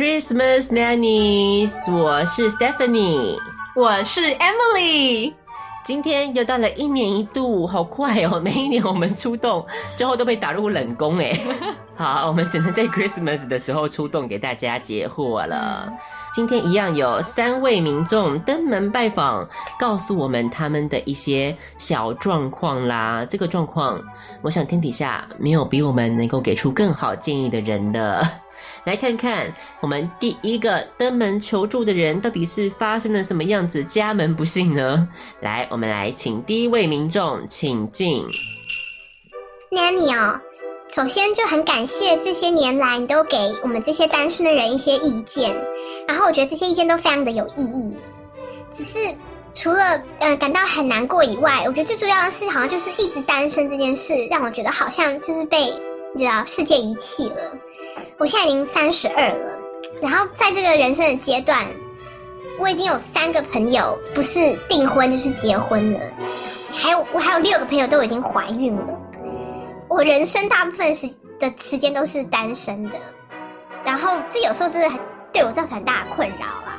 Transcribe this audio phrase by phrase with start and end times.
[0.00, 3.36] Christmas nannies，我是 Stephanie。
[3.76, 5.34] 我是 Emily。
[5.84, 8.40] 今天又到了一年一度，好快哦！
[8.40, 9.62] 每一年我们出动
[9.98, 11.38] 之后都被打入冷宫哎。
[12.00, 15.92] 好，我们只能在 Christmas 的时候出动给大家解惑了。
[16.32, 19.46] 今天一样有三位民众登门拜访，
[19.78, 23.26] 告诉我们他们的一些小状况啦。
[23.28, 24.00] 这个状况，
[24.40, 28.26] 我想天底下没有比我们能够给出更好建议的人了。
[28.84, 35.06] 来看看我们第一个登门求助的人到底是发生了什么样子家门不幸呢？
[35.42, 38.24] 来，我们来请第一位民众请进。
[39.70, 40.40] Nanny 哦，
[40.90, 45.54] 首先就很感谢这些年来你都给我们这些单身的人一些意见，
[46.08, 47.96] 然后我觉得这些意见都非常的有意义。
[48.72, 48.98] 只是
[49.52, 55.72] 除了呃感到很难过以外，我觉得最重要的是好像就是一直单身这件事，让我觉得好像就是被
[56.12, 57.36] 你知道世界遗弃了。
[58.18, 59.58] 我现在已经三十二了，
[60.02, 61.64] 然后在这个人生的阶段，
[62.58, 66.00] 我已经有三个朋友不是订婚就是结婚了，
[66.72, 68.99] 还有我还有六个朋友都已经怀孕了。
[69.90, 71.08] 我人生大部分时
[71.40, 72.96] 的时间都是单身的，
[73.84, 75.00] 然后这有时候真的很
[75.32, 76.78] 对我造成很大的困扰啊。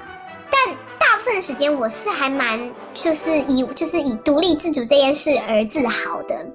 [0.50, 2.58] 但大部分时间我是还蛮
[2.94, 6.46] 就是以就是以独立自主这件事而自豪的。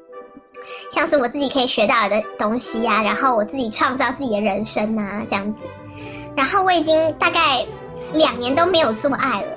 [0.91, 5.67] 像是我自己可以学到的东西呀、啊，然后我自己创造自己的人生啊，这样子。
[6.35, 7.67] 然后我已经大概
[8.15, 9.49] 两年都没有做爱了，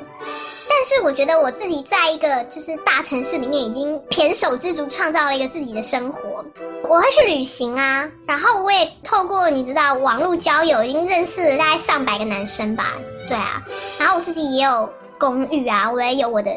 [0.70, 6.46] 但是我觉得我自己在一个就是大城市里面已经胼手胝足创造了一个自己的生活。
[6.88, 12.94] 我会去旅行啊，然后我也透过你知道网络交友，已经认识了大概上百个男生吧。
[13.28, 13.62] 对啊，
[13.98, 16.52] 然后我自己也有公寓啊，我也有我的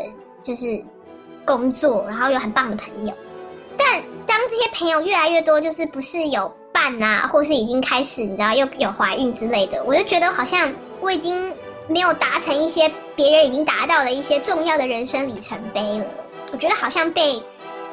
[0.44, 0.80] 就是
[1.44, 3.12] 工作，然后有很棒的朋友，
[3.76, 4.02] 但。
[4.24, 11.52] 当这些朋友越来越多，就是不是有伴啊，或是已经开始，你知道又有怀孕之类的，我就觉得好像我已经
[11.88, 16.04] 没有达成一些别人已经达到的一些重要的人生里程碑了。
[16.52, 17.42] 我觉得好像被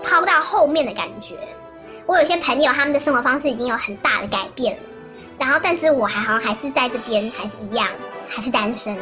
[0.04, 1.36] 抛到后面的感觉。
[2.06, 4.84] 我有些朋友他们的生活方式已经有很大的改变了，
[5.38, 7.88] 然后但是我还好像还是在这边还是一样，
[8.28, 8.98] 还是单身。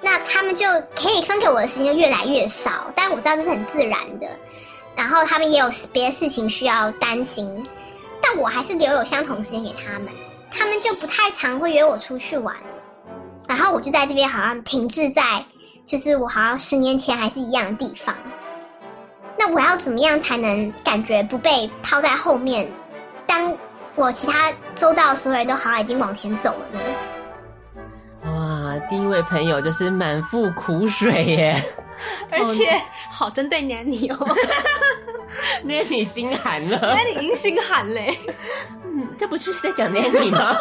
[0.00, 4.26] 那他们就可以分给我的时间就越来越少，但我知道这是很自然的。
[4.96, 7.66] 然后他们也有别的事情需要担心，
[8.20, 10.08] 但我还是留有相同时间给他们，
[10.52, 12.54] 他们就不太常会约我出去玩，
[13.54, 15.22] 然后我就在这边好像停滞在，
[15.86, 18.12] 就是我好像十年前还是一样的地方。
[19.38, 22.68] 那我要怎么样才能感觉不被抛在后面？
[23.28, 23.56] 当
[23.94, 26.80] 我其他周遭的所有人都好像已经往前走了呢？
[28.24, 31.56] 哇，第一位朋友就是满腹苦水耶。
[32.32, 32.76] 而且
[33.08, 34.36] 好针对 Nanny 哦，
[35.64, 38.18] Nanny 心寒了，Nanny 已经心寒嘞。
[38.84, 40.58] 嗯，这不就是在讲 Nanny 吗？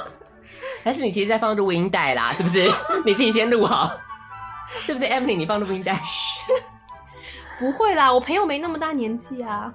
[0.84, 2.34] 还是你其实在放录音带啦？
[2.34, 2.70] 是不是？
[3.06, 3.92] 你自己先录好，
[4.86, 6.00] 是不是？Emily，你放录音带？
[7.60, 9.74] 不会啦，我朋友没那么大年纪啊。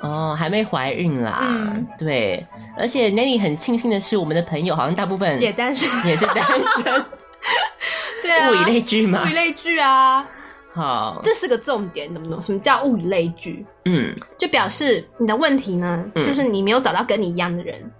[0.00, 1.40] 哦，还没怀孕啦。
[1.42, 2.46] 嗯，对。
[2.76, 6.44] 而且 Nanny 很庆幸的是，我们的朋友好像大部分也单身，也是单
[6.76, 6.84] 身。
[8.22, 10.26] 对啊，物以类聚嘛，物以类聚啊。
[10.72, 12.40] 好，这是个重点，懂不懂？
[12.40, 13.64] 什么叫物以类聚？
[13.84, 17.90] 嗯，就表示你的问题呢，嗯、就是你没有找到跟你一样的人。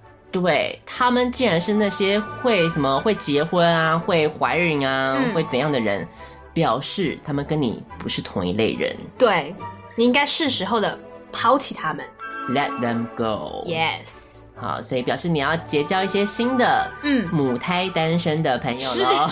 [0.43, 6.07] 对，他们既然是那些会什么会结婚啊、会怀孕啊、嗯、会怎样的人，
[6.53, 8.97] 表示他们跟你不是同一类人。
[9.17, 9.55] 对，
[9.95, 10.99] 你应该是时候的
[11.33, 12.05] 抛弃他们
[12.51, 13.65] ，Let them go。
[13.69, 14.43] Yes。
[14.57, 19.31] 好，所以表示你要结交一些新的，嗯，母胎单身的朋友喽。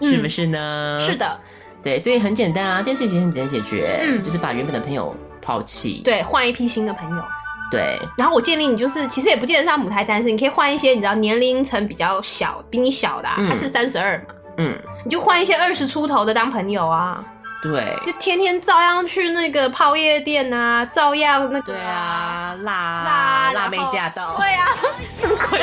[0.00, 0.98] 是 不是呢？
[1.00, 1.40] 是的，
[1.82, 7.22] 对，所以很简单啊，这件事情很简单解决，嗯，就是把原本的朋友抛弃，对，换一批新的朋友，
[7.72, 7.98] 对。
[8.16, 17.24] 然后我建议你，就是其实也不见得是他母胎单身，你可以换一些你知道年龄层比较小、比你小的，啊，他是三十二嘛，嗯，你就换一些二十出头的当朋友啊。
[17.62, 24.66] 对，就天天照样去那个泡夜店啊，照样那个、啊、对啊，辣辣辣妹驾到，对啊，
[25.14, 25.60] 什么鬼？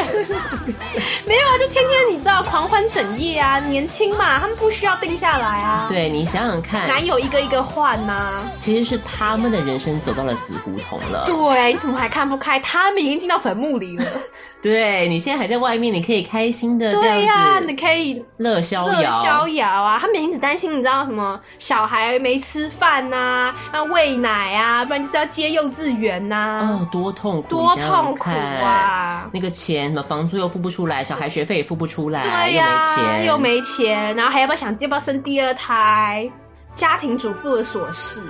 [1.25, 5.87] 没有啊，就天天你知道狂欢整夜啊，年轻嘛，他们不需要定下来啊。
[5.89, 8.43] 对，你想想看，男友一个一个换呢、啊？
[8.63, 11.25] 其实是他们的人生走到了死胡同了。
[11.25, 12.57] 对，你怎么还看不开？
[12.61, 14.05] 他们已经进到坟墓里了。
[14.61, 16.91] 对，你现在还在外面，你可以开心的。
[16.91, 18.94] 对呀、啊，你可以乐逍遥。
[18.94, 19.97] 乐逍遥啊！
[20.01, 21.39] 他每天只担心，你知道什么？
[21.57, 26.79] 小孩没吃饭呐、啊，要喂奶啊，不然就是要接幼稚园呐、啊。
[26.81, 29.29] 哦，多痛苦，多痛苦啊！
[29.31, 36.29] 那个钱，什么房租又付不出来，小孩学费也付不出来，对呀、啊，又没钱，又没钱，然后还要不要想要不要生第二胎？
[36.75, 38.21] 家庭主妇的琐事。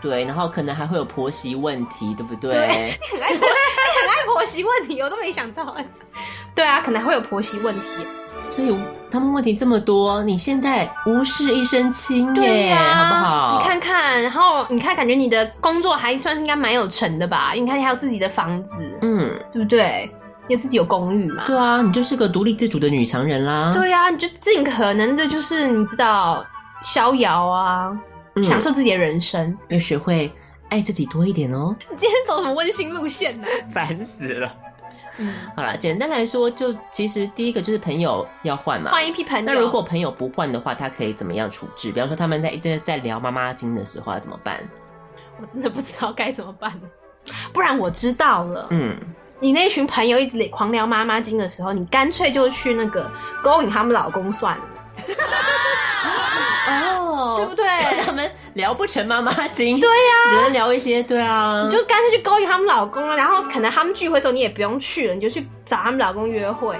[0.00, 2.52] 对，然后可能还会有婆媳问题，对不对？
[2.52, 3.57] 对，你很爱婆，你很爱
[4.38, 5.84] 婆媳问题，我都没想到哎。
[6.54, 7.88] 对啊，可能还会有婆媳问题，
[8.44, 8.72] 所以
[9.10, 13.58] 他们问题这么多，你现在无事一身轻耶，啊、好不好？
[13.58, 17.50] 你看看，然后你看，感觉你的工作还算是应该蛮有成的吧？
[17.52, 20.08] 你看，你还有自己的房子，嗯，对不对？
[20.46, 21.42] 你自己有公寓嘛？
[21.48, 23.72] 对啊，你就是个独立自主的女强人啦。
[23.74, 26.46] 对啊，你就尽可能的，就是你知道，
[26.84, 27.90] 逍遥啊。
[28.40, 30.32] 享受自己的人生，要、嗯、学会
[30.70, 31.74] 爱自己多一点哦。
[31.90, 33.46] 你今天走什么温馨路线呢？
[33.72, 34.54] 烦死了。
[35.20, 39.44] 嗯，好了，简单来说，就其实第一个就是朋友要换嘛，换一批朋友。
[39.44, 41.90] 那如果朋友不换的话，他可以怎么样处置？
[41.90, 44.62] 比方说他们在一直在聊妈妈经的时候要怎么办？
[45.40, 46.72] 我真的不知道该怎么办。
[47.52, 48.96] 不然我知道了，嗯，
[49.40, 53.10] 你那群朋友一直狂聊妈妈经的时候，你干脆就去那个
[53.42, 54.64] 勾引他们老公算了。
[57.38, 57.66] 哦，对不对？
[58.04, 66.76] 他们聊不成妈妈经，对呀、啊，只能聊一些，对啊，你就干脆去勾引他们老公啊，然后可能他们聚会的时候你也不用去了，你就去找他们老公约会。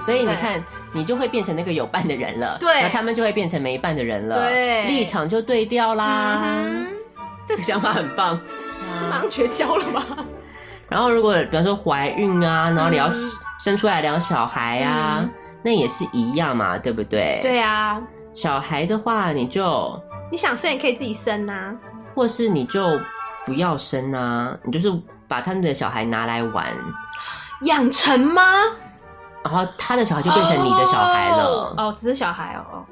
[0.00, 0.62] 所以你看，
[0.92, 6.42] 你就会变成那个有伴的人了，对，那他们就会变成没伴的人了，对，立场就对调啦。
[6.44, 6.88] 嗯、
[7.46, 8.40] 这个想法很棒，
[9.08, 10.04] 马上绝交了吧？
[10.88, 13.08] 然后如果比方说怀孕啊，然后你要
[13.60, 15.30] 生出来两小孩啊，嗯、
[15.62, 17.38] 那也是一样嘛，对不对？
[17.40, 18.02] 对啊。
[18.34, 20.00] 小孩的话，你就
[20.30, 21.74] 你想生也可以自己生啊，
[22.14, 22.98] 或是你就
[23.44, 24.90] 不要生啊，你就是
[25.28, 26.66] 把他们的小孩拿来玩，
[27.62, 28.42] 养成吗？
[29.44, 31.44] 然后他的小孩就变成你的小孩了。
[31.44, 32.84] 哦，哦，只是小孩哦。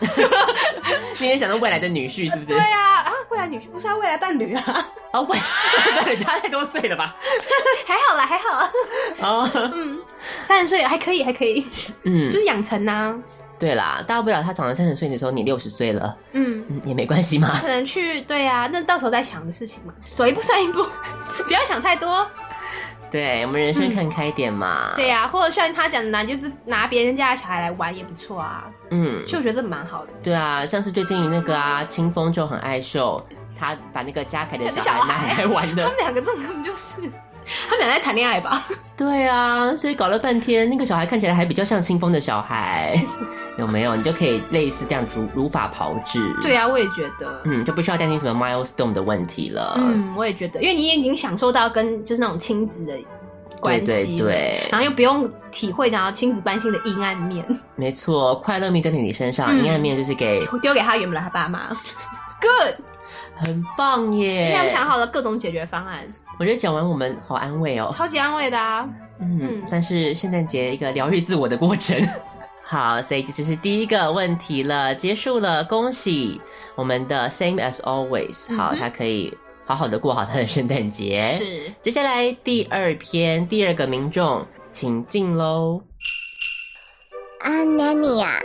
[1.18, 2.46] 你也想到未来的女婿是不是？
[2.54, 4.62] 对啊，啊，未来女婿不是他未来伴侣啊？
[5.12, 5.42] 啊，未来
[6.02, 7.14] 伴侣差太多岁了吧？
[7.86, 8.70] 还好啦，还好。
[9.20, 9.98] 哦，嗯，
[10.44, 11.66] 三十岁还可以，还可以。
[12.04, 13.14] 嗯，就是养成啊。
[13.58, 17.58] 对啦，大不了他长到三十岁的时候，你六十岁了，嗯，嗯，也没关系嘛。
[17.60, 20.86] 可能去对呀、啊，那到时候再想的事情嘛，走一步算一步，
[21.46, 22.26] 不要想太多。
[23.10, 24.92] 对，我们人生看开点嘛。
[24.92, 28.66] 嗯、对呀、啊，或者像他讲的拿，就是拿别人家的小孩来玩也不错啊。
[28.90, 30.12] 嗯，其实我觉得这蛮好的。
[30.22, 33.26] 对啊，像是最近那个啊，清风就很爱秀，
[33.58, 37.00] 他把那个嘉凯的小孩拿来玩的，他们两个这根本就是。
[37.68, 38.64] 他们俩在谈恋爱吧？
[38.96, 43.00] 对啊，所以搞了半天，那个小孩看起来还比较像清风的小孩，
[43.58, 43.94] 有没有？
[43.94, 46.34] 你就可以类似这样如如法炮制。
[46.42, 49.74] 对啊，我也觉得，嗯，就不需要担心什么 milestone 的问题了。
[49.76, 52.98] 嗯，我也觉得，因为你也已经享受到跟就是那种亲子的
[53.60, 57.46] 关系，对，对对，然后又不用体会然后亲子关系的阴暗面。
[57.76, 61.68] 没错，快乐面在你身上，阴、嗯、暗面就是给丢给他原本的他爸妈。
[62.40, 62.74] Good，
[63.36, 64.54] 很棒耶！
[64.56, 66.02] 他们想好了各种解决方案。
[66.38, 68.88] 我觉得讲完我们好安慰哦，超级安慰的啊，
[69.20, 72.00] 嗯，嗯，算是圣诞节一个疗愈自我的过程。
[72.62, 76.40] 好，所以这就是第一个问题了，结束了，恭喜
[76.76, 81.22] 我们的 Same as always，好，嗯、他可以好好的过好他的圣诞节。
[81.32, 85.82] 是，接下来第二篇，第二个民众，请进喽。
[87.40, 88.38] 啊，Nanny 啊。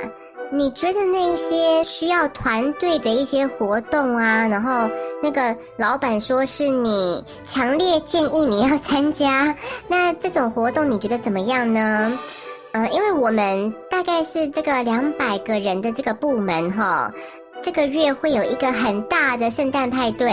[0.56, 4.88] 你觉得那些需要团队的一些活动啊，然后
[5.22, 9.56] 那个老板说是你强烈建议你要参加，
[9.89, 12.18] 那这种活动你觉得怎么样呢？
[12.74, 17.12] 呃，因为我们大概是这个两百个人的这个部门哈，
[17.62, 20.32] 这个月会有一个很大的圣诞派对，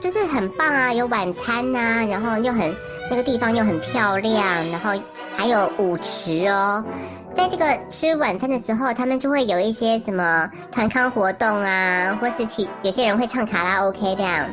[0.00, 2.74] 就是很棒啊，有晚餐呐、啊，然后又很
[3.10, 4.90] 那个地方又很漂亮，然后
[5.36, 6.82] 还有舞池哦。
[7.36, 14.46] 在这个吃晚餐的时候，他们就会有一些什么团康活动啊，或是其有些人会唱卡拉 OK 这样。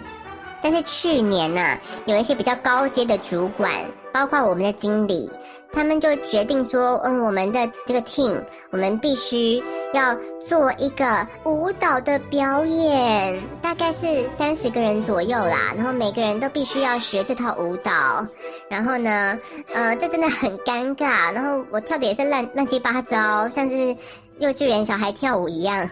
[0.61, 3.71] 但是去年呐、啊，有一些比较高阶的主管，
[4.17, 5.29] 包括我们的经理，
[5.71, 8.35] 他们就决定说，嗯，我们的这个 team，
[8.71, 9.61] 我们必须
[9.93, 10.17] 要
[10.49, 11.05] 做一个
[11.43, 18.25] 舞蹈的表演，大概是三十个人左右啦，然后每个人都必须要学这套舞蹈，
[18.67, 19.37] 然后呢，
[19.71, 23.95] 呃，这真的很尴尬，然后我跳的也是乱乱七八糟，像是
[24.39, 25.87] 幼稚园小孩跳舞一样。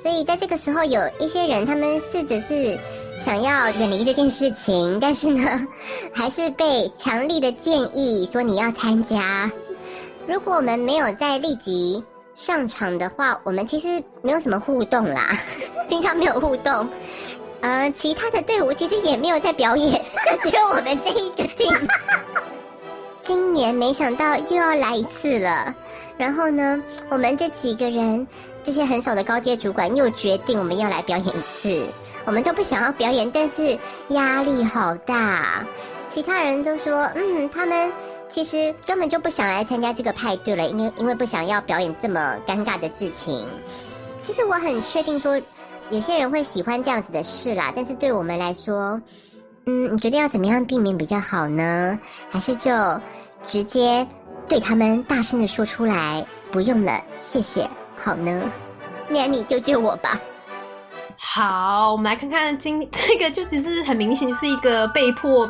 [0.00, 2.78] 所以在这个时候，有一些人他们试着是
[3.18, 5.66] 想要远离这件事情，但是呢，
[6.14, 9.50] 还是被强力的建议说你要参加。
[10.26, 12.02] 如果我们没有在立即
[12.32, 15.38] 上场的话，我们其实没有什么互动啦，
[15.90, 16.88] 平常没有互动。
[17.60, 21.86] 呃，其他的队伍其实也没有在表演，就只有我们这一个 team。
[23.30, 25.72] 今年没想到又要来一次了。
[26.18, 28.26] 然后呢，我们这几个人，
[28.64, 31.86] 这些很少的高阶主管又决定我们要来表演一次。
[32.24, 35.64] 我们都不想要表演，但是压力好大。
[36.08, 37.92] 其他人都说，嗯，他们
[38.28, 43.46] 其实根本就不想来参加这个派对了，因为因为不想要表演这么尴尬的事情。
[44.24, 45.40] 其实我很确定说，
[45.90, 49.00] 有些人会喜欢这样子的事啦，但是对我们来说，
[49.66, 51.98] 嗯，你觉得要怎么样避免比较好呢？
[52.30, 52.70] 还是就
[53.44, 54.06] 直接
[54.48, 58.42] 对他们大声的说出来，不用了，谢谢，好呢？
[59.08, 60.18] 那你救救我吧。
[61.16, 65.46] 好，我们来看看今 这个就只是很明显就是一个被迫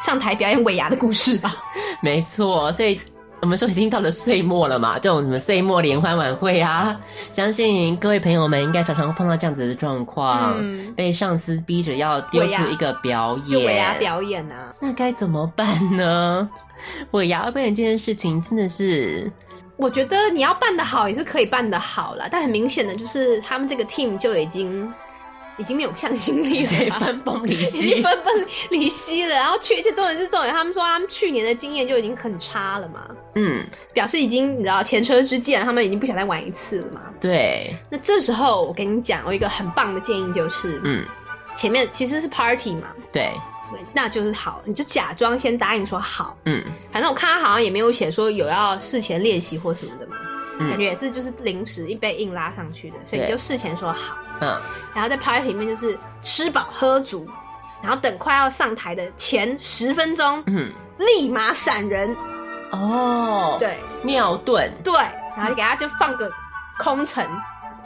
[0.00, 1.56] 上台表演尾牙的故事吧。
[2.00, 3.00] 没错，所以
[3.42, 6.98] 我们说已经到了岁末了嘛， 这种什么岁末联欢晚会啊，
[7.32, 16.48] 相信各位朋友们应该常常会碰到这样子的状况，嗯、被上司逼着要丢出一个表演，尾牙表演啊，那该怎么办呢？
[17.10, 19.30] 尾牙表演这件事情真的是。
[19.76, 24.88] 我觉得你要办得好也是可以办得好啦，但很明显的就是他们这个 team 就已经
[25.58, 29.34] 已经没有向心力了，对，分崩离析，已经分崩离析了。
[29.34, 37.00] 然后去，而且重点是重点，他们说他们去年的经验就已经很差了嘛，嗯，表示已经你知道前车之鉴，他们已经不想再玩一次了嘛。
[37.20, 41.04] 对，那这时候我跟你讲，我一个很棒的建议就是，嗯，
[41.54, 43.30] 前面其实是 party 嘛，对。
[43.94, 50.16] 那就是好，你就假装先答应说好，嗯，反正我看他好像也没有写说有要事前练习或什么的嘛，
[50.66, 54.60] 嗯，感觉也是就是临时一被硬拉上去的，所以你就事前说好，嗯，
[54.94, 57.26] 然后在 party 里面就是吃饱喝足，
[57.82, 62.14] 然后等快要上台的前十分钟，嗯，立马闪人，
[62.70, 64.94] 哦，对，尿遁，对，
[65.36, 66.30] 然后就给他就放个
[66.78, 67.26] 空城，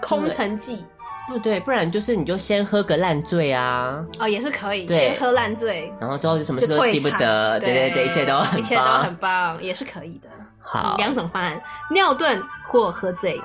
[0.01, 0.85] 空城计。
[1.29, 4.05] 不对，不然就是你就先喝个烂醉啊！
[4.19, 10.29] 哦，也是可以，先喝烂醉，然后之后就什么事都记不得，对对对，一切都很棒，一切都很棒，也是可以的。
[10.61, 13.41] 好，两种方案：尿遁或喝醉。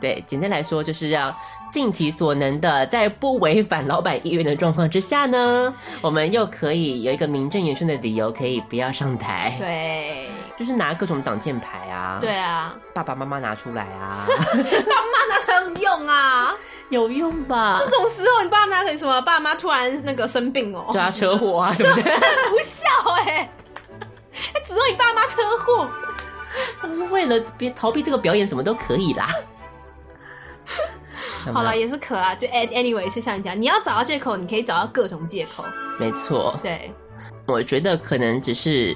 [0.00, 1.34] 对，简单来说就是要
[1.72, 9.54] 尽其所能的，在不违反老板意愿的状况之下呢，我们又可以有一个名正言顺的理由，可以不要上台。
[9.58, 12.18] 对，就是拿各种挡箭牌啊。
[12.20, 14.26] 对啊，爸爸妈妈拿出来啊。
[14.26, 16.52] 爸妈拿出来有用啊。
[16.92, 17.80] 有用吧？
[17.82, 19.20] 这种时候，你爸妈成什么？
[19.22, 22.02] 爸妈突然那个生病哦，对啊，车祸啊， 是不是？
[22.02, 22.86] 不孝
[23.26, 23.50] 哎！
[24.64, 25.88] 只说你爸妈车祸，
[27.10, 29.28] 为了别逃避这个表演，什么都可以啦。
[31.52, 32.34] 好了，也是可啊。
[32.34, 35.64] 就 anyway 是像你讲，你要找到借口，你可以找到各种借口。
[35.98, 36.92] 没错，对，
[37.46, 38.94] 我觉得可能只是。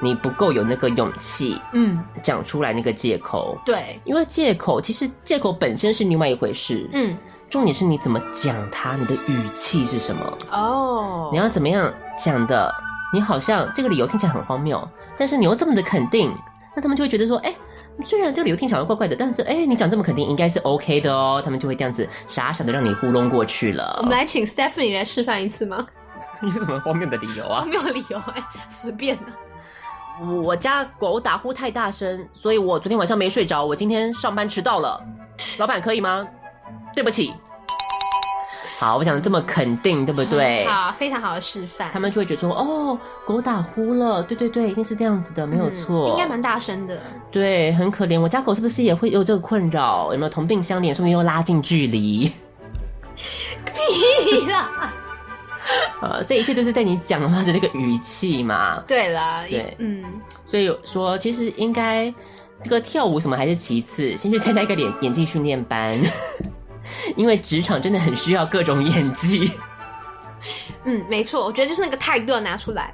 [0.00, 7.16] 你不够有那个勇气，嗯，讲出来那个借口，对，因为借口其实借口本身是另外一回事，嗯，
[7.48, 10.38] 重点是你怎么讲它，你的语气是什么？
[10.52, 12.72] 哦，你要怎么样讲的？
[13.12, 16.34] 你好像这个理由听起来很荒谬，但是你又这么的肯定，
[16.74, 17.54] 那他们就会觉得说，哎，
[18.02, 23.98] 虽然这个理由听起来怪怪的，但是哎，你讲这么肯定，应该是 OK 的哦，他们就会这样子傻傻的让你糊弄过去了。
[23.98, 25.86] 我们来请 Stephanie 来示范一次吗？
[26.40, 27.60] 你 有什么荒谬的理由啊？
[27.62, 29.26] 荒谬理由，哎，随便的。
[30.44, 33.64] 我家狗打呼太大声，所以我昨天晚上没睡着。
[33.64, 35.02] 我今天上班迟到了，
[35.58, 36.26] 老板可以吗？
[36.94, 37.34] 对不起。
[38.78, 40.66] 好，我讲的这么肯定，对不对？
[40.66, 41.90] 好，非常好的示范。
[41.92, 46.08] 他们就会觉得说，哦，狗打呼了，对对对，一定是这样子的，没有错。
[46.08, 47.00] 嗯，应该蛮大声的。
[47.30, 48.20] 对，很可怜。
[48.20, 50.12] 我家狗是不是也会有这个困扰？
[50.12, 50.88] 有没有同病相怜？
[50.88, 52.30] 说不定又拉近距离。
[53.64, 54.92] 屁啦！
[56.02, 58.82] 呃，这一切都是在你讲话的那个语气嘛。
[58.86, 60.04] 对啦，对，嗯，
[60.44, 62.12] 所以说其实应该
[62.62, 65.98] 这个跳舞什么还是其次，先去参加一个演演技训练班，
[67.16, 69.50] 因为职场真的很需要各种演技。
[70.84, 72.92] 嗯，没错，我觉得就是那个态度要拿出来。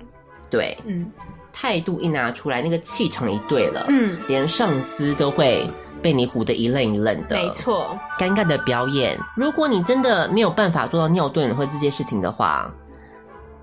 [0.49, 1.11] 对，嗯，
[1.53, 5.69] 态度一拿出来，那个气场一对了，嗯，连上司都会。
[6.03, 7.99] 被你唬得一愣一愣的，没错。
[8.19, 12.71] 尴尬的表演，如果你真的没有办法做到尿遁或这些事情的话，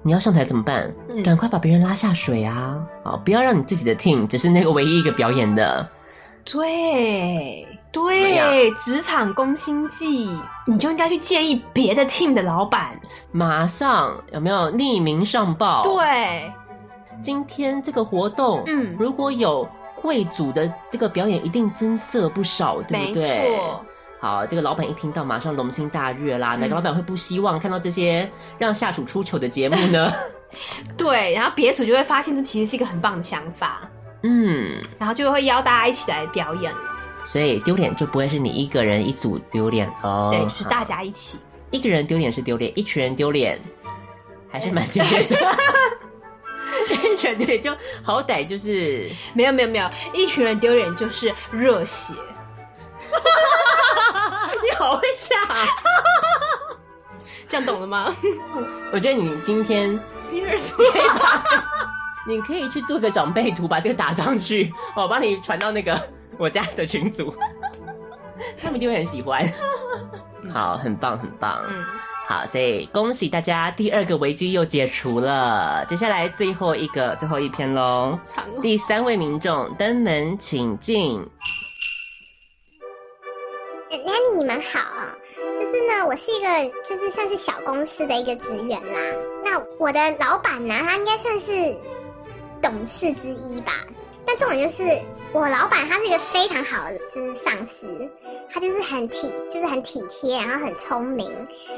[0.03, 0.93] 你要上台怎么办？
[1.23, 2.77] 赶、嗯、快把别人拉下水啊！
[3.03, 5.87] 好，不要让你自己的 team 只是那个唯一一个表演的。
[6.45, 10.29] 对对，职场攻心计，
[10.65, 12.97] 你就应该去建议别的 team 的老板，
[13.31, 15.81] 马上有没有匿名上报？
[15.81, 16.51] 对，
[17.21, 19.67] 今天这个活动，嗯，如果有。
[19.99, 23.39] 贵族的这个表演一定增色不少，对不对？
[23.41, 23.85] 没错。
[24.19, 26.55] 好，这个老板一听到，马上龙心大悦啦。
[26.55, 30.11] 嗯、哪个老板会不希望看到这些让下属出糗的节目呢？
[30.97, 33.87] 对，然后别组就会发现这其实是一个很棒的想法，
[34.23, 36.73] 嗯，然后就会邀大家一起来表演，
[37.23, 41.37] 所以丢脸就不会是你一个人一组丢脸哦，对，就是大家一起，
[41.69, 43.59] 一个人丢脸是丢脸，一群人丢脸
[44.49, 45.35] 还是蛮丢脸的。
[47.17, 52.13] 一群人丢脸就好歹就是没有没有没有，一群人丢脸就是热血。
[54.61, 55.35] 你好会笑，
[57.47, 58.15] 这样懂了吗？
[58.91, 59.99] 我觉得你今天
[62.27, 65.99] 你可以去做个长辈图，把这个打上去，我帮你传到那个
[66.37, 67.35] 我家的群组，
[68.61, 69.43] 他们一定会很喜欢。
[70.53, 71.63] 好，很棒，很棒。
[71.67, 71.83] 嗯，
[72.29, 75.85] 好，所以恭喜大家，第二个危机又解除了。
[75.87, 78.19] 接下来最后一个，最后一篇喽。
[78.61, 81.25] 第三位民众登门请进。
[83.89, 85.15] Nanny，你们好啊。
[85.55, 86.47] 就是呢，我是一个
[86.85, 88.99] 就是算是小公司的一个职员啦。
[89.45, 91.53] 那我的老板呢，他应该算是
[92.61, 93.71] 董事之一吧。
[94.25, 94.83] 但重点就是。
[95.37, 97.87] 我老板他是一个非常好的，就是上司，
[98.49, 101.31] 他就是很体，就是很体贴，然后很聪明，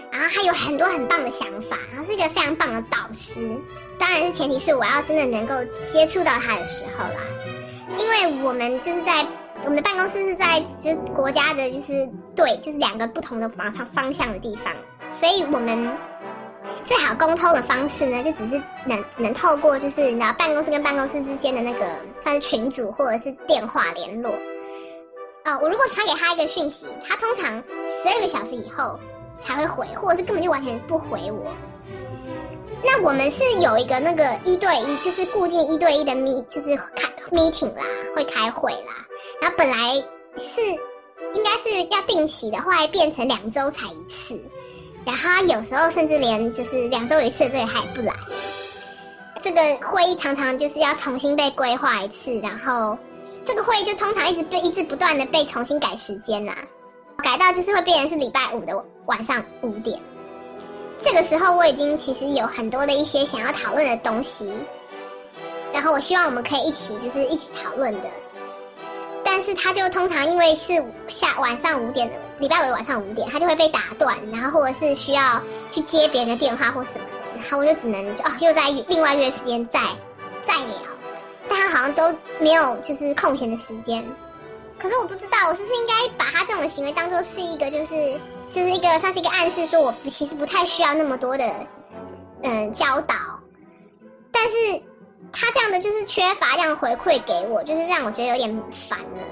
[0.10, 3.52] 然后还有很多很棒的想法，然后是一个非常棒的导师。
[4.00, 5.54] 当然是前提是我要真的能够
[5.90, 7.20] 接触到他的时候啦，
[7.98, 9.28] 因为我们就是在
[9.64, 14.74] 我们的办公室是在就是国家的，就是对，就是两个不同的方方向的地方，
[15.10, 15.92] 所以我们。
[16.84, 21.86] 最好沟通的方式呢，就只是能只能透过就是你知道办公室跟办公室之间的那个
[22.20, 24.32] 算是群组或者是电话联络。
[25.44, 29.00] 啊、呃，我如果传给他一个讯息，他通常十二个小时以后
[29.40, 31.52] 才会回，或者是根本就完全不回我。
[32.84, 37.84] 那我们是有一个那个一对一，就是固定一对一的 me 就是开 meeting 啦，
[38.16, 39.06] 会开会啦。
[39.42, 39.94] 然后本来
[40.38, 40.62] 是
[41.34, 44.40] 应该是要定期的，后来变成两周才一次。
[45.06, 48.14] 然后他有时候甚至连就是两周一次这里他也不来，
[49.42, 52.98] 这个会议常常就是要重新被规划一次，然后
[53.44, 56.54] 这个会议就通常一直被一直不断的被重新改时间呐、
[57.18, 60.00] 改到就是会变成是礼拜五的晚上五点。
[61.00, 64.52] 这个时候我已经其实有很多的一些想要讨论的东西，
[65.74, 68.10] 然后我希望我们可以一起就是一起讨论的。
[69.32, 79.80] 但是他就通常因为是下晚上五点的礼拜五晚上五点，他就会被打断，然后或者是需要去接别人的电话或什么的，然后我就只能就哦又在另外约时间再
[80.44, 80.76] 再聊，
[81.48, 84.04] 但他好像都没有就是空闲的时间。
[84.80, 91.46] 可是我不知道我是不是应该把他这种行为当做是一个就是就是一个算是一个暗示，说我其实不太需要那么多的
[92.42, 93.16] 嗯教导，
[94.32, 94.89] 但是。
[95.32, 99.24] 他这样的就是缺乏这样回馈给我，就是让我觉得有点烦了，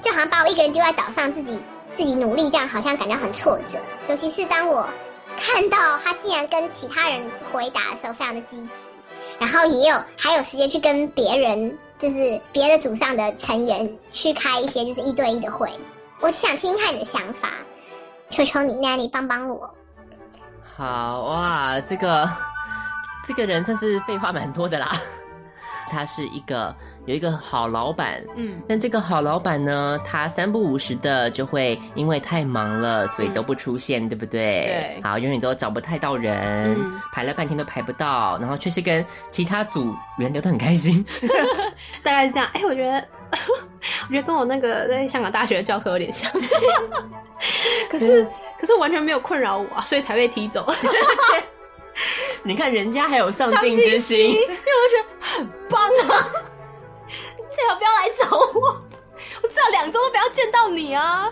[0.00, 1.58] 就好像把我一个人丢在岛上，自己
[1.92, 3.78] 自己努力，这样好像感觉很挫折。
[4.08, 4.86] 尤其是当我
[5.38, 7.22] 看到他竟然跟其他人
[7.52, 8.68] 回答的时候，非常的积极，
[9.38, 15.70] 然后也有还有时间去跟别人，就是别的组上的成员去开一些就是一对一的会。
[16.20, 17.50] 我想听听看你的想法，
[18.28, 19.74] 求求你，那你帮帮我。
[20.76, 22.28] 好哇，这个
[23.26, 24.92] 这个人真是废话蛮多的啦。
[25.90, 26.74] 他是一个
[27.06, 34.40] 有一个好老板，嗯，但这个好老板呢，他三不五时的就会因为太忙了，所以都不出现，嗯、对不对？
[34.40, 41.04] 对，好，永远都找不太到人，嗯、排了半天都排不到，然后却是跟其他组员聊得很开心，
[42.02, 42.48] 大概是这样。
[42.54, 43.04] 哎、欸，我觉得，
[44.08, 46.30] 我觉得跟我那个在香港大学的教授有点像，
[47.90, 48.24] 可是
[48.58, 50.72] 可是完全没有困扰我啊，所以才被踢走。
[52.42, 56.26] 你看人家还有上进之心，因为我就觉得很棒啊！
[57.36, 58.82] 你最好不要来找我，
[59.42, 61.30] 我至少两周都不要见到你啊，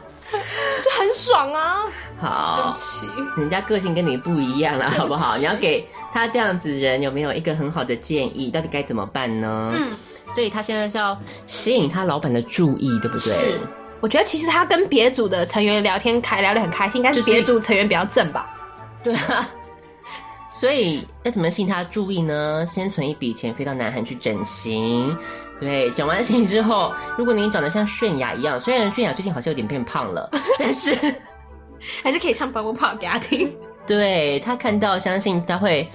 [0.82, 1.86] 就很爽啊！
[2.20, 3.06] 好，对不起，
[3.40, 5.36] 人家个性跟你不一样了，好不好？
[5.38, 8.50] 你要给他这样子人有没有一个很好的建议？
[8.50, 9.72] 到底该怎么办呢？
[9.74, 9.96] 嗯，
[10.34, 13.32] 所以他现在是要吸引他老板的注意，对不对？
[13.32, 13.60] 是，
[14.00, 18.54] 我觉得其实他跟别组的成员聊天开聊得很开心，但是别组成员比较正吧？
[19.02, 19.48] 对啊。
[20.50, 22.64] 所以要怎么吸引他注意呢？
[22.66, 25.16] 先存一笔钱飞到南韩去整形。
[25.58, 30.94] 对，整完形之后，如果你长得像泫雅一样，虽然泫雅最近好像有点变胖了， 但是
[32.02, 33.54] 还是可以唱 Bubble Pop 给他听。
[33.86, 35.88] 对，他看到，相信他会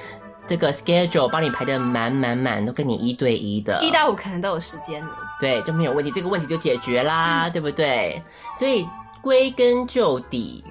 [0.47, 5.17] 这个 schedule 帮你排的满满满，都跟你一对一的，一到五可能都有时间了。
[5.39, 8.21] 对，就没有问题，这个问题就解决啦，嗯、对不对？
[8.57, 8.87] 所以
[9.21, 10.63] 归根究底，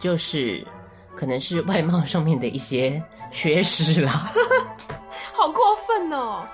[0.00, 0.66] 就是
[1.14, 3.02] 可能是外貌上面的一些。
[3.34, 4.10] 缺失了，
[5.32, 6.44] 好过分哦！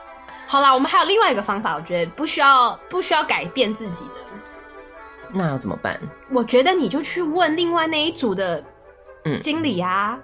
[0.46, 4.14] 好啦，我们还有另外一个方法，我觉得不需要不需要改变自己的，
[5.32, 6.00] 那要怎么办？
[6.30, 8.62] 我觉得你就去问另外那一组的
[9.24, 10.16] 嗯经理啊，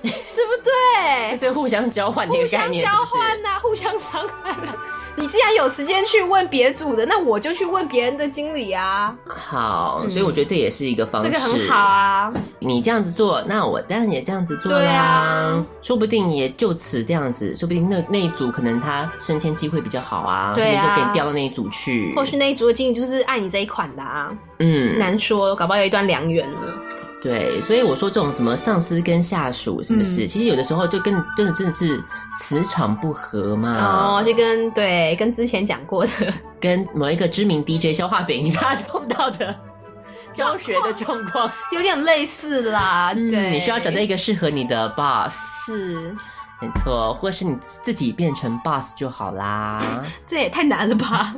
[0.00, 1.30] 嗯、对不对？
[1.36, 4.76] 就是互相交换，互相交换呐、啊，互相伤害、啊。
[5.18, 9.12] 你既然有时间去问别组的，那我就去问别人的经理啊。
[9.26, 11.28] 好，所以我觉得这也是一个方式。
[11.28, 12.32] 这个很好啊。
[12.60, 15.02] 你这样子做，那我当然也这样子做呀。
[15.02, 22.14] 啊、说不定也就此这样子，说不定那那一组可能他升迁机会比较好啊，对啊，就给你调到那一组去。
[22.14, 24.32] 或许那一组的经理就是爱你这一款的啊。
[24.60, 26.74] 嗯，难说，搞不好有一段良缘了。
[27.20, 30.24] 对，所以我说这种什么上司跟下属是不是？
[30.24, 32.02] 嗯、其实有的时候就跟真的真的是
[32.36, 34.20] 磁场不合嘛。
[34.20, 36.10] 哦，就跟对跟之前讲过的，
[36.60, 39.54] 跟某一个知名 DJ 消化饼他碰到的
[40.32, 43.12] 教学的状况有点类似啦。
[43.14, 46.16] 对、嗯，你需要找到一个适合你的 boss，是
[46.60, 49.82] 没错，或是你自己变成 boss 就好啦。
[50.24, 51.34] 这也太难了吧？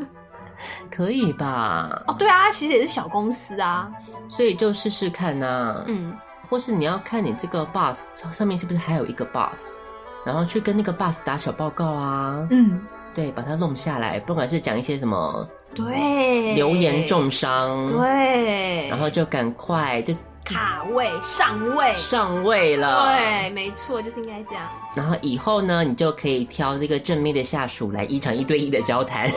[0.91, 1.89] 可以吧？
[2.07, 3.91] 哦，对啊，其实也是小公司啊。
[4.31, 6.17] 所以就试试看呐、啊，嗯，
[6.49, 9.79] 或是你要看你这个 boss 上面是不是还有一个 boss，
[10.25, 12.81] 然后去跟那个 boss 打小报告啊，嗯，
[13.15, 20.15] 对，把它弄下来，不管是讲一些什么，对，流言重伤，对，然后就赶快就
[20.45, 21.93] 卡位上位。
[21.95, 24.63] 上位了，对，没错，就是应该这样。
[24.95, 29.29] 然后以后呢，你就可以挑那个正面的下属来一场一对一的交谈，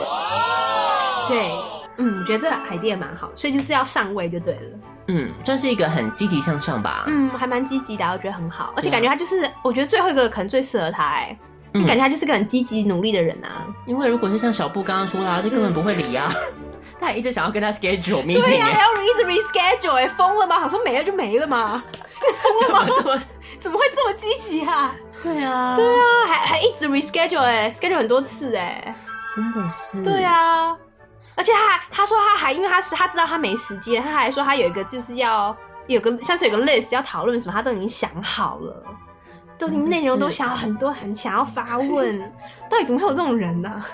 [1.28, 1.63] 对。
[1.96, 4.78] 嗯，我觉得这个 idea 蛮好，所以就是要上位就对了。
[5.08, 7.04] 嗯，算是一个很积极向上吧。
[7.06, 11.38] 嗯，还蛮积极的，我觉得很好，而且感觉他就是，我觉得最后一个可能最适合他，哎、
[11.74, 13.66] 嗯，感觉他就是个很积极努力的人啊。
[13.86, 16.32] 因为如果是像小布刚刚说啦，就根本不会理呀、
[16.98, 20.58] 他还一直想要跟他 schedule meeting，对呀、啊，还要一直 reschedule，哎，疯了吗？
[20.58, 21.84] 好像没了就没了吗？
[22.42, 22.94] 疯了吗？
[22.96, 23.22] 怎么
[23.60, 24.94] 怎么会这么积极啊？
[25.22, 28.94] 对啊，对啊，还还一直 reschedule，哎，schedule 很多次，哎，
[29.36, 30.74] 真的是，对啊。
[31.36, 38.82] 而且他还他说他还因为他是他知道他没时间，他还说他有一个就是要有个像是有个 list 要讨论什么，他都已经想好了，
[39.58, 42.20] 都已经内容都想好很多，很想要发问，
[42.70, 43.86] 到底怎么会有这种人呢、啊？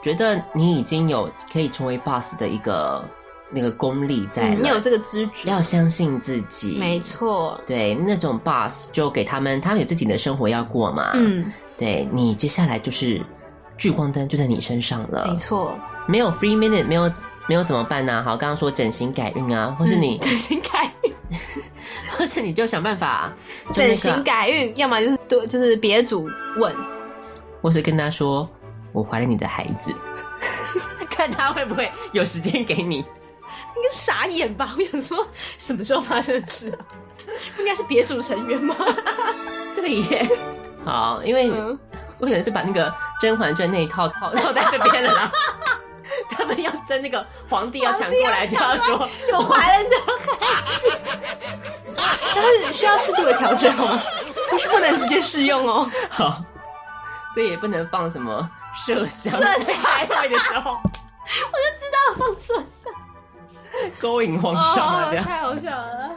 [0.00, 3.04] 觉得你已经有可以成为 boss 的一个
[3.50, 13.20] 那个功力在，嗯、你有这个知觉，要相信自己，没错，对，那种 boss 就给他们，他们有自己的生活要过嘛，嗯，对你接下来就是
[13.76, 15.76] 聚光灯就在你身上了，没错。
[16.08, 17.10] 没有 free minute，没有
[17.46, 18.22] 没有怎么办呢、啊？
[18.24, 21.12] 好，刚刚说整形改运啊，或是你、嗯、整形改运，
[22.16, 23.30] 或是你就想办法、
[23.66, 26.74] 那个、整形改运，要么就是对，就是别组问，
[27.60, 28.48] 或是跟他说
[28.92, 29.94] 我怀了你的孩子，
[31.10, 32.96] 看他会不会有时间给你。
[33.76, 34.74] 应该傻眼吧？
[34.76, 35.26] 我想说
[35.58, 36.78] 什么时候发生的事啊？
[37.54, 38.74] 不应该是别组成员吗？
[39.76, 40.28] 对耶。
[40.84, 41.50] 好，因为
[42.18, 42.90] 我可能是把那个
[43.20, 45.30] 《甄嬛传》那一套套套在这边了啦。
[46.54, 50.36] 要争那个皇帝要抢过来，就要说有怀人的孩
[50.80, 50.98] 子，
[52.34, 53.98] 但是需要适度的调整哦，
[54.50, 55.90] 不是不能直接适用哦。
[56.10, 56.42] 好，
[57.34, 58.48] 所以也不能放什么
[58.86, 59.32] 麝香。
[59.40, 62.92] 麝香开会的时候， 我就知道放麝香，
[64.00, 66.10] 勾引皇上啊，太好笑了。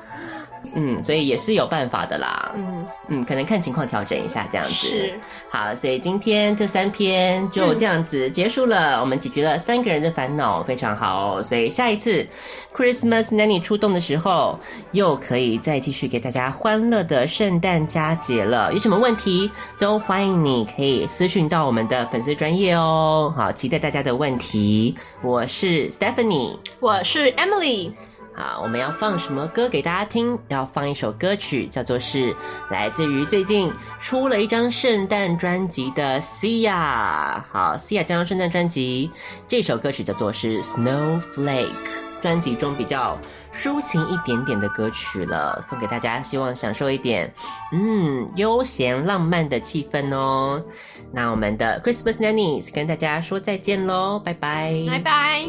[0.73, 2.51] 嗯，所以也是有办法的啦。
[2.55, 4.73] 嗯嗯，可能看情况调整一下这样子。
[4.73, 5.19] 是。
[5.49, 8.95] 好，所以今天这三篇就这样子结束了。
[8.97, 11.43] 嗯、我们解决了三个人的烦恼，非常好。
[11.43, 12.25] 所以下一次
[12.73, 14.59] Christmas Nanny 出动的时候，
[14.91, 18.73] 又可以再继续给大家欢乐的圣诞佳节了。
[18.73, 23.33] 有什么问题都欢迎你可以私讯到我们的粉丝专业哦。
[23.35, 24.95] 好，期待大家的问题。
[25.21, 27.91] 我是 Stephanie，我是 Emily。
[28.33, 30.37] 好，我们要放什么歌给大家听？
[30.47, 32.35] 要放一首歌曲，叫做是
[32.69, 37.41] 来自于最近出了一张圣诞专辑的 Sia。
[37.51, 39.11] 好，Sia 这张圣诞专辑，
[39.47, 41.67] 这首歌曲叫做是 Snowflake，
[42.21, 43.19] 专辑中比较
[43.53, 47.31] 抒情一点点的歌曲了，送给大家，希望享受一点
[47.73, 50.63] 嗯悠闲浪漫的气氛哦。
[51.11, 55.45] 那我们的 Christmas Nannies 跟大家说再见喽，拜拜，拜拜。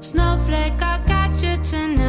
[0.00, 2.03] Snowflake, I got you tonight.